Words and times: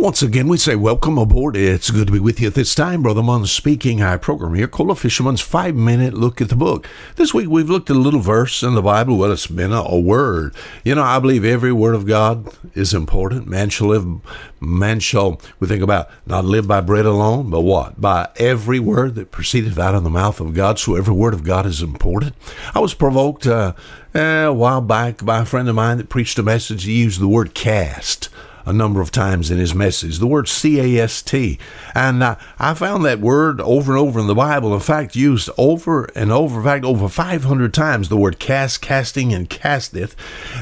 Once 0.00 0.22
again, 0.22 0.46
we 0.46 0.56
say 0.56 0.76
welcome 0.76 1.18
aboard. 1.18 1.56
It's 1.56 1.90
good 1.90 2.06
to 2.06 2.12
be 2.12 2.20
with 2.20 2.38
you 2.38 2.46
at 2.46 2.54
this 2.54 2.72
time. 2.72 3.02
Brother 3.02 3.20
Munn 3.20 3.44
speaking. 3.46 4.00
Our 4.00 4.16
program 4.16 4.54
here 4.54 4.68
called 4.68 4.92
A 4.92 4.94
Fisherman's 4.94 5.40
Five 5.40 5.74
Minute 5.74 6.14
Look 6.14 6.40
at 6.40 6.50
the 6.50 6.54
Book. 6.54 6.86
This 7.16 7.34
week 7.34 7.48
we've 7.48 7.68
looked 7.68 7.90
at 7.90 7.96
a 7.96 7.98
little 7.98 8.20
verse 8.20 8.62
in 8.62 8.76
the 8.76 8.80
Bible. 8.80 9.18
Well, 9.18 9.32
it's 9.32 9.48
been 9.48 9.72
a, 9.72 9.82
a 9.82 9.98
word. 9.98 10.54
You 10.84 10.94
know, 10.94 11.02
I 11.02 11.18
believe 11.18 11.44
every 11.44 11.72
word 11.72 11.96
of 11.96 12.06
God 12.06 12.48
is 12.74 12.94
important. 12.94 13.48
Man 13.48 13.70
shall 13.70 13.88
live, 13.88 14.06
man 14.60 15.00
shall, 15.00 15.40
we 15.58 15.66
think 15.66 15.82
about 15.82 16.08
not 16.26 16.44
live 16.44 16.68
by 16.68 16.80
bread 16.80 17.04
alone, 17.04 17.50
but 17.50 17.62
what? 17.62 18.00
By 18.00 18.28
every 18.36 18.78
word 18.78 19.16
that 19.16 19.32
proceedeth 19.32 19.80
out 19.80 19.96
of 19.96 20.04
the 20.04 20.10
mouth 20.10 20.38
of 20.38 20.54
God. 20.54 20.78
So 20.78 20.94
every 20.94 21.14
word 21.14 21.34
of 21.34 21.42
God 21.42 21.66
is 21.66 21.82
important. 21.82 22.36
I 22.72 22.78
was 22.78 22.94
provoked 22.94 23.48
uh, 23.48 23.72
a 24.14 24.50
while 24.50 24.80
back 24.80 25.24
by 25.24 25.40
a 25.40 25.44
friend 25.44 25.68
of 25.68 25.74
mine 25.74 25.98
that 25.98 26.08
preached 26.08 26.38
a 26.38 26.44
message. 26.44 26.84
He 26.84 27.02
used 27.02 27.20
the 27.20 27.26
word 27.26 27.52
cast 27.52 28.28
a 28.68 28.72
number 28.72 29.00
of 29.00 29.10
times 29.10 29.50
in 29.50 29.58
his 29.58 29.74
message, 29.74 30.18
the 30.18 30.26
word 30.26 30.46
C 30.46 30.78
A 30.98 31.02
S 31.02 31.22
T. 31.22 31.58
And 31.94 32.22
uh, 32.22 32.36
I 32.58 32.74
found 32.74 33.04
that 33.04 33.20
word 33.20 33.60
over 33.60 33.92
and 33.92 34.00
over 34.00 34.20
in 34.20 34.26
the 34.26 34.34
Bible, 34.34 34.74
in 34.74 34.80
fact, 34.80 35.16
used 35.16 35.48
over 35.56 36.04
and 36.14 36.30
over, 36.30 36.58
in 36.60 36.64
fact, 36.64 36.84
over 36.84 37.08
500 37.08 37.74
times, 37.74 38.08
the 38.08 38.16
word 38.16 38.38
cast, 38.38 38.82
casting, 38.82 39.32
and 39.32 39.48
casteth. 39.48 40.14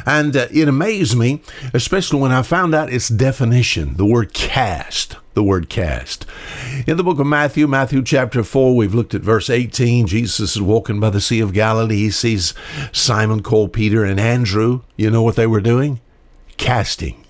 And 0.06 0.36
uh, 0.36 0.46
it 0.52 0.68
amazed 0.68 1.18
me, 1.18 1.42
especially 1.74 2.20
when 2.20 2.32
I 2.32 2.42
found 2.42 2.74
out 2.74 2.92
its 2.92 3.08
definition, 3.08 3.96
the 3.96 4.06
word 4.06 4.32
cast 4.32 5.16
the 5.34 5.42
word 5.42 5.68
cast. 5.68 6.24
In 6.86 6.96
the 6.96 7.04
book 7.04 7.18
of 7.18 7.26
Matthew, 7.26 7.66
Matthew 7.66 8.02
chapter 8.02 8.42
4, 8.42 8.74
we've 8.74 8.94
looked 8.94 9.14
at 9.14 9.20
verse 9.20 9.50
18. 9.50 10.06
Jesus 10.06 10.56
is 10.56 10.62
walking 10.62 10.98
by 10.98 11.10
the 11.10 11.20
Sea 11.20 11.40
of 11.40 11.52
Galilee. 11.52 11.96
He 11.96 12.10
sees 12.10 12.54
Simon 12.90 13.42
called 13.42 13.74
Peter 13.74 14.02
and 14.02 14.18
Andrew. 14.18 14.80
You 14.96 15.10
know 15.10 15.22
what 15.22 15.36
they 15.36 15.46
were 15.46 15.60
doing? 15.60 16.00
Casting. 16.56 17.25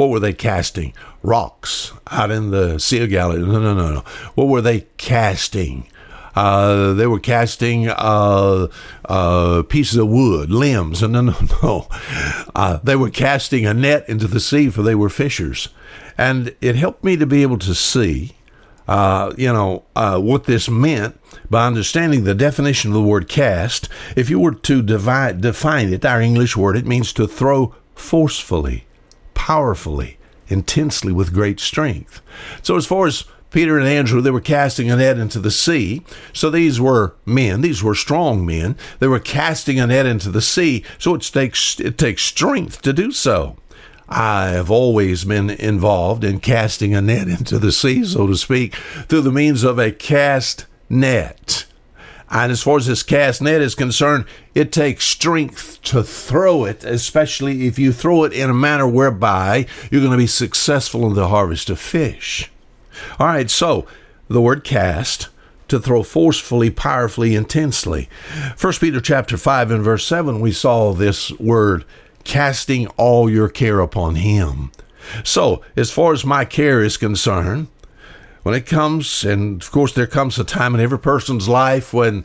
What 0.00 0.08
were 0.08 0.18
they 0.18 0.32
casting? 0.32 0.94
Rocks 1.22 1.92
out 2.10 2.30
in 2.30 2.52
the 2.52 2.78
Sea 2.78 3.06
Galilee. 3.06 3.40
No, 3.40 3.60
no, 3.60 3.74
no, 3.74 3.92
no. 3.92 4.00
What 4.34 4.48
were 4.48 4.62
they 4.62 4.86
casting? 4.96 5.86
Uh, 6.34 6.94
they 6.94 7.06
were 7.06 7.20
casting 7.20 7.86
uh, 7.86 8.68
uh, 9.04 9.62
pieces 9.64 9.98
of 9.98 10.08
wood, 10.08 10.50
limbs. 10.50 11.02
No, 11.02 11.20
no, 11.20 11.34
no. 11.62 11.86
Uh, 12.54 12.78
they 12.82 12.96
were 12.96 13.10
casting 13.10 13.66
a 13.66 13.74
net 13.74 14.08
into 14.08 14.26
the 14.26 14.40
sea, 14.40 14.70
for 14.70 14.80
they 14.80 14.94
were 14.94 15.10
fishers. 15.10 15.68
And 16.16 16.56
it 16.62 16.76
helped 16.76 17.04
me 17.04 17.18
to 17.18 17.26
be 17.26 17.42
able 17.42 17.58
to 17.58 17.74
see, 17.74 18.32
uh, 18.88 19.34
you 19.36 19.52
know, 19.52 19.84
uh, 19.94 20.18
what 20.18 20.44
this 20.44 20.66
meant 20.66 21.20
by 21.50 21.66
understanding 21.66 22.24
the 22.24 22.34
definition 22.34 22.92
of 22.92 22.94
the 22.94 23.02
word 23.02 23.28
cast. 23.28 23.90
If 24.16 24.30
you 24.30 24.40
were 24.40 24.54
to 24.54 24.80
divide, 24.80 25.42
define 25.42 25.92
it, 25.92 26.06
our 26.06 26.22
English 26.22 26.56
word, 26.56 26.78
it 26.78 26.86
means 26.86 27.12
to 27.12 27.26
throw 27.26 27.74
forcefully 27.94 28.86
powerfully, 29.50 30.16
intensely, 30.46 31.12
with 31.12 31.34
great 31.34 31.58
strength. 31.58 32.20
So, 32.62 32.76
as 32.76 32.86
far 32.86 33.08
as 33.08 33.24
Peter 33.50 33.76
and 33.80 33.88
Andrew, 33.88 34.20
they 34.20 34.30
were 34.30 34.40
casting 34.40 34.88
a 34.88 34.94
net 34.94 35.18
into 35.18 35.40
the 35.40 35.50
sea. 35.50 36.04
So 36.32 36.50
these 36.50 36.80
were 36.80 37.16
men, 37.26 37.60
these 37.60 37.82
were 37.82 37.96
strong 37.96 38.46
men. 38.46 38.76
They 39.00 39.08
were 39.08 39.18
casting 39.18 39.80
a 39.80 39.88
net 39.88 40.06
into 40.06 40.30
the 40.30 40.40
sea. 40.40 40.84
So 40.98 41.16
it 41.16 41.22
takes, 41.22 41.80
it 41.80 41.98
takes 41.98 42.22
strength 42.22 42.80
to 42.82 42.92
do 42.92 43.10
so. 43.10 43.56
I 44.08 44.50
have 44.50 44.70
always 44.70 45.24
been 45.24 45.50
involved 45.50 46.22
in 46.22 46.38
casting 46.38 46.94
a 46.94 47.00
net 47.00 47.26
into 47.38 47.58
the 47.58 47.72
sea, 47.72 48.04
so 48.04 48.28
to 48.28 48.36
speak, 48.36 48.76
through 49.08 49.22
the 49.22 49.32
means 49.32 49.64
of 49.64 49.80
a 49.80 49.90
cast 49.90 50.66
net. 50.88 51.64
And 52.30 52.52
as 52.52 52.62
far 52.62 52.76
as 52.76 52.86
this 52.86 53.02
cast 53.02 53.42
net 53.42 53.60
is 53.60 53.74
concerned, 53.74 54.24
it 54.54 54.70
takes 54.70 55.04
strength 55.04 55.82
to 55.82 56.02
throw 56.02 56.64
it, 56.64 56.84
especially 56.84 57.66
if 57.66 57.78
you 57.78 57.92
throw 57.92 58.22
it 58.24 58.32
in 58.32 58.48
a 58.48 58.54
manner 58.54 58.86
whereby 58.86 59.66
you're 59.90 60.00
going 60.00 60.12
to 60.12 60.16
be 60.16 60.28
successful 60.28 61.06
in 61.06 61.14
the 61.14 61.28
harvest 61.28 61.70
of 61.70 61.80
fish. 61.80 62.50
All 63.18 63.26
right, 63.26 63.50
so 63.50 63.86
the 64.28 64.40
word 64.40 64.62
cast 64.62 65.28
to 65.68 65.80
throw 65.80 66.02
forcefully, 66.02 66.70
powerfully, 66.70 67.34
intensely. 67.34 68.08
First 68.56 68.80
Peter 68.80 69.00
chapter 69.00 69.36
5 69.36 69.70
and 69.70 69.82
verse 69.82 70.06
7 70.06 70.40
we 70.40 70.52
saw 70.52 70.92
this 70.92 71.32
word 71.32 71.84
casting 72.22 72.86
all 72.96 73.30
your 73.30 73.48
care 73.48 73.80
upon 73.80 74.16
him. 74.16 74.70
So, 75.24 75.62
as 75.76 75.90
far 75.90 76.12
as 76.12 76.24
my 76.24 76.44
care 76.44 76.82
is 76.82 76.96
concerned, 76.96 77.68
when 78.42 78.54
it 78.54 78.66
comes, 78.66 79.24
and 79.24 79.62
of 79.62 79.70
course, 79.70 79.92
there 79.92 80.06
comes 80.06 80.38
a 80.38 80.44
time 80.44 80.74
in 80.74 80.80
every 80.80 80.98
person's 80.98 81.48
life 81.48 81.92
when 81.92 82.24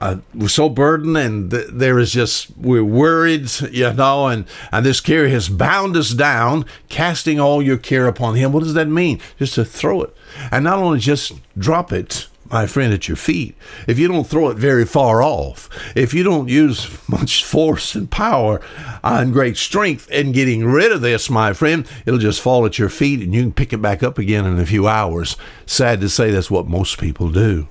uh, 0.00 0.16
we're 0.34 0.48
so 0.48 0.68
burdened 0.68 1.16
and 1.16 1.50
th- 1.50 1.68
there 1.70 1.98
is 1.98 2.12
just, 2.12 2.56
we're 2.56 2.84
worried, 2.84 3.48
you 3.70 3.92
know, 3.92 4.26
and, 4.26 4.44
and 4.72 4.84
this 4.84 5.00
care 5.00 5.28
has 5.28 5.48
bound 5.48 5.96
us 5.96 6.10
down, 6.10 6.64
casting 6.88 7.38
all 7.38 7.62
your 7.62 7.78
care 7.78 8.06
upon 8.06 8.34
Him. 8.34 8.52
What 8.52 8.64
does 8.64 8.74
that 8.74 8.88
mean? 8.88 9.20
Just 9.38 9.54
to 9.54 9.64
throw 9.64 10.02
it. 10.02 10.14
And 10.50 10.64
not 10.64 10.78
only 10.78 10.98
just 10.98 11.32
drop 11.56 11.92
it, 11.92 12.26
my 12.54 12.68
friend, 12.68 12.94
at 12.94 13.08
your 13.08 13.16
feet, 13.16 13.56
if 13.88 13.98
you 13.98 14.06
don't 14.06 14.28
throw 14.28 14.48
it 14.48 14.56
very 14.56 14.86
far 14.86 15.20
off, 15.20 15.68
if 15.96 16.14
you 16.14 16.22
don't 16.22 16.48
use 16.48 16.88
much 17.08 17.42
force 17.42 17.96
and 17.96 18.08
power 18.08 18.60
and 19.02 19.32
great 19.32 19.56
strength 19.56 20.08
in 20.08 20.30
getting 20.30 20.64
rid 20.64 20.92
of 20.92 21.00
this, 21.00 21.28
my 21.28 21.52
friend, 21.52 21.84
it'll 22.06 22.20
just 22.20 22.40
fall 22.40 22.64
at 22.64 22.78
your 22.78 22.88
feet 22.88 23.20
and 23.20 23.34
you 23.34 23.42
can 23.42 23.52
pick 23.52 23.72
it 23.72 23.82
back 23.82 24.04
up 24.04 24.18
again 24.18 24.46
in 24.46 24.60
a 24.60 24.66
few 24.66 24.86
hours. 24.86 25.36
Sad 25.66 26.00
to 26.00 26.08
say, 26.08 26.30
that's 26.30 26.48
what 26.48 26.68
most 26.68 26.96
people 27.00 27.28
do. 27.28 27.66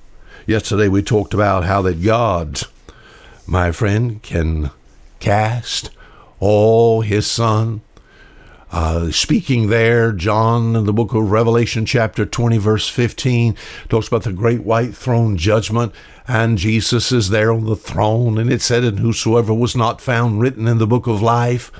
Yesterday 0.46 0.88
we 0.88 1.02
talked 1.02 1.32
about 1.32 1.64
how 1.64 1.80
that 1.80 2.02
God, 2.02 2.60
my 3.46 3.72
friend, 3.72 4.22
can 4.22 4.70
cast 5.18 5.88
all 6.40 7.00
his 7.00 7.26
son 7.26 7.80
uh, 8.74 9.12
speaking 9.12 9.68
there, 9.68 10.10
John 10.10 10.74
in 10.74 10.84
the 10.84 10.92
book 10.92 11.14
of 11.14 11.30
Revelation, 11.30 11.86
chapter 11.86 12.26
20, 12.26 12.58
verse 12.58 12.88
15, 12.88 13.54
talks 13.88 14.08
about 14.08 14.24
the 14.24 14.32
great 14.32 14.64
white 14.64 14.96
throne 14.96 15.36
judgment, 15.36 15.94
and 16.26 16.58
Jesus 16.58 17.12
is 17.12 17.28
there 17.28 17.52
on 17.52 17.66
the 17.66 17.76
throne, 17.76 18.36
and 18.36 18.52
it 18.52 18.60
said, 18.60 18.82
And 18.82 18.98
whosoever 18.98 19.54
was 19.54 19.76
not 19.76 20.00
found 20.00 20.40
written 20.40 20.66
in 20.66 20.78
the 20.78 20.88
book 20.88 21.06
of 21.06 21.22
life 21.22 21.70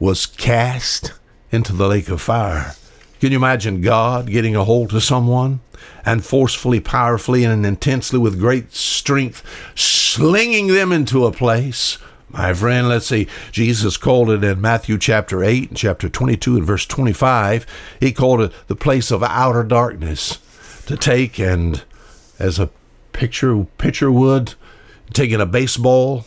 was 0.00 0.26
cast 0.26 1.12
into 1.52 1.72
the 1.72 1.86
lake 1.86 2.08
of 2.08 2.20
fire. 2.20 2.74
Can 3.20 3.30
you 3.30 3.38
imagine 3.38 3.80
God 3.80 4.26
getting 4.26 4.56
a 4.56 4.64
hold 4.64 4.92
of 4.92 5.04
someone 5.04 5.60
and 6.04 6.24
forcefully, 6.24 6.80
powerfully, 6.80 7.44
and 7.44 7.64
intensely 7.64 8.18
with 8.18 8.40
great 8.40 8.74
strength 8.74 9.44
slinging 9.76 10.66
them 10.66 10.90
into 10.90 11.26
a 11.26 11.30
place? 11.30 11.96
My 12.32 12.54
friend, 12.54 12.88
let's 12.88 13.06
see. 13.06 13.26
Jesus 13.50 13.98
called 13.98 14.30
it 14.30 14.42
in 14.42 14.60
Matthew 14.60 14.96
chapter 14.96 15.44
8 15.44 15.68
and 15.68 15.76
chapter 15.76 16.08
22 16.08 16.56
and 16.56 16.64
verse 16.64 16.86
25. 16.86 17.66
He 18.00 18.10
called 18.10 18.40
it 18.40 18.52
the 18.68 18.74
place 18.76 19.10
of 19.10 19.22
outer 19.22 19.62
darkness 19.62 20.38
to 20.86 20.96
take 20.96 21.38
and, 21.38 21.84
as 22.38 22.58
a 22.58 22.70
picture, 23.12 23.64
picture 23.76 24.10
would, 24.10 24.54
taking 25.12 25.42
a 25.42 25.46
baseball 25.46 26.24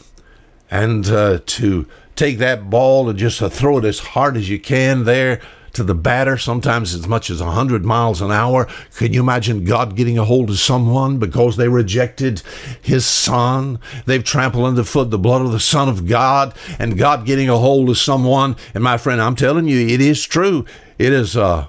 and 0.70 1.08
uh, 1.08 1.40
to 1.48 1.88
take 2.16 2.38
that 2.38 2.70
ball 2.70 3.10
and 3.10 3.18
just 3.18 3.42
uh, 3.42 3.50
throw 3.50 3.80
it 3.80 3.86
as 3.86 4.00
hard 4.00 4.38
as 4.38 4.48
you 4.48 4.60
can 4.60 5.06
there 5.06 5.42
to 5.76 5.84
the 5.84 5.96
batter, 5.96 6.38
sometimes 6.38 6.94
as 6.94 7.08
much 7.08 7.30
as 7.30 7.42
100 7.42 7.86
miles 7.86 8.22
an 8.22 8.32
hour. 8.32 8.68
Can 8.96 9.14
you 9.14 9.22
imagine 9.22 9.66
God 9.66 9.96
getting 9.96 10.18
a 10.18 10.26
hold 10.26 10.50
of 10.50 10.60
someone 10.60 11.20
because 11.20 11.58
they 11.58 11.68
rejected 11.68 12.42
his 12.82 13.06
son? 13.06 13.80
They've 14.06 14.24
trampled 14.24 14.66
underfoot 14.66 15.12
the 15.12 15.20
blood 15.20 15.42
of 15.42 15.52
the 15.52 15.60
Son 15.60 15.88
of 15.88 16.08
God, 16.08 16.56
and 16.80 16.98
God 16.98 17.26
getting 17.26 17.50
a 17.50 17.58
hold 17.58 17.90
of 17.90 17.98
someone. 17.98 18.56
And 18.74 18.84
my 18.84 18.98
friend, 18.98 19.22
I'm 19.22 19.36
telling 19.36 19.68
you, 19.68 19.88
it 19.88 20.02
is 20.02 20.26
true. 20.26 20.66
It 20.98 21.12
is 21.12 21.36
uh, 21.36 21.68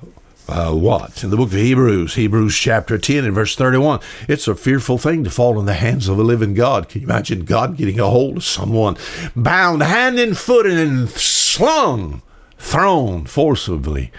uh, 0.49 0.73
what? 0.73 1.25
In 1.25 1.31
the 1.31 1.37
book 1.37 1.49
of 1.49 1.55
Hebrews, 1.55 2.15
Hebrews 2.15 2.57
chapter 2.57 2.99
10 2.99 3.25
and 3.25 3.35
verse 3.35 3.57
31, 3.57 4.01
it's 4.29 4.47
a 4.47 4.55
fearful 4.55 4.99
thing 4.99 5.25
to 5.25 5.31
fall 5.31 5.59
in 5.59 5.67
the 5.67 5.75
hands 5.75 6.09
of 6.09 6.19
a 6.19 6.23
living 6.23 6.55
God. 6.55 6.89
Can 6.89 7.03
you 7.03 7.09
imagine 7.09 7.45
God 7.45 7.77
getting 7.77 7.99
a 7.99 8.07
hold 8.07 8.37
of 8.37 8.45
someone 8.45 8.97
bound 9.35 9.83
hand 9.83 10.19
and 10.19 10.39
foot 10.39 10.67
and 10.67 11.09
slung 11.11 12.23
thrown 12.59 13.25
forcibly 13.27 14.11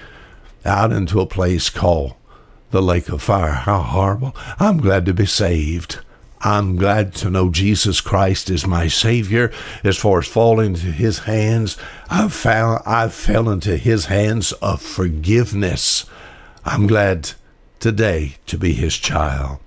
out 0.65 0.91
into 0.91 1.21
a 1.21 1.25
place 1.25 1.69
called 1.69 2.13
the 2.71 2.81
lake 2.81 3.09
of 3.09 3.21
fire. 3.21 3.53
How 3.53 3.81
horrible. 3.81 4.35
I'm 4.59 4.77
glad 4.77 5.05
to 5.05 5.13
be 5.13 5.25
saved. 5.25 5.99
I'm 6.41 6.75
glad 6.75 7.15
to 7.15 7.29
know 7.29 7.49
Jesus 7.49 7.99
Christ 7.99 8.49
is 8.49 8.67
my 8.67 8.87
Savior. 8.87 9.51
As 9.83 9.97
far 9.97 10.19
as 10.19 10.27
falling 10.27 10.75
into 10.75 10.91
His 10.91 11.19
hands, 11.19 11.77
I've 12.09 12.33
found 12.33 12.83
I've 12.85 13.13
fell 13.13 13.49
into 13.49 13.77
His 13.77 14.05
hands 14.05 14.51
of 14.53 14.81
forgiveness. 14.81 16.05
I'm 16.63 16.85
glad 16.85 17.31
today 17.79 18.35
to 18.47 18.57
be 18.57 18.73
His 18.73 18.95
child. 18.97 19.59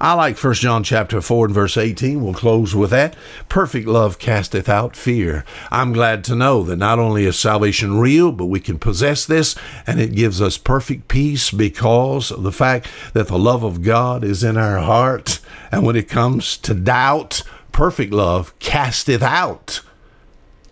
I 0.00 0.14
like 0.14 0.42
1 0.42 0.54
John 0.54 0.82
chapter 0.84 1.20
4 1.20 1.46
and 1.46 1.54
verse 1.54 1.76
18. 1.76 2.22
We'll 2.22 2.34
close 2.34 2.74
with 2.74 2.90
that. 2.90 3.16
Perfect 3.48 3.86
love 3.86 4.18
casteth 4.18 4.68
out 4.68 4.96
fear. 4.96 5.44
I'm 5.70 5.92
glad 5.92 6.24
to 6.24 6.34
know 6.34 6.62
that 6.64 6.76
not 6.76 6.98
only 6.98 7.24
is 7.24 7.38
salvation 7.38 7.98
real, 7.98 8.32
but 8.32 8.46
we 8.46 8.60
can 8.60 8.78
possess 8.78 9.24
this 9.24 9.54
and 9.86 10.00
it 10.00 10.14
gives 10.14 10.40
us 10.42 10.58
perfect 10.58 11.08
peace 11.08 11.50
because 11.50 12.30
of 12.30 12.42
the 12.42 12.52
fact 12.52 12.88
that 13.14 13.28
the 13.28 13.38
love 13.38 13.62
of 13.62 13.82
God 13.82 14.24
is 14.24 14.44
in 14.44 14.56
our 14.56 14.78
heart. 14.78 15.40
And 15.70 15.84
when 15.84 15.96
it 15.96 16.08
comes 16.08 16.56
to 16.58 16.74
doubt, 16.74 17.42
perfect 17.72 18.12
love 18.12 18.58
casteth 18.58 19.22
out 19.22 19.80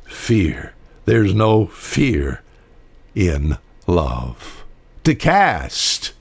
fear. 0.04 0.75
There's 1.04 1.34
no 1.34 1.66
fear 1.66 2.42
in 3.14 3.58
love. 3.87 4.64
to 5.04 5.14
cast. 5.14 6.12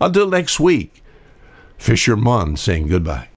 Until 0.00 0.28
next 0.28 0.58
week, 0.60 1.02
Fisher 1.78 2.16
Munn 2.16 2.56
saying 2.56 2.88
goodbye. 2.88 3.28